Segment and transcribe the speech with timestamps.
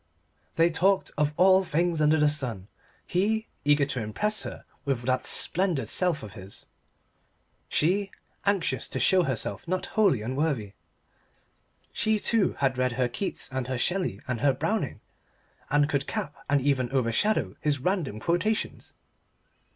[0.55, 2.67] They talked of all things under the sun:
[3.05, 6.65] he, eager to impress her with that splendid self of his;
[7.69, 8.09] she,
[8.43, 10.73] anxious to show herself not wholly unworthy.
[11.91, 15.01] She, too, had read her Keats and her Shelley and her Browning
[15.69, 18.95] and could cap and even overshadow his random quotations.